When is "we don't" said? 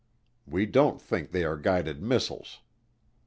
0.47-0.99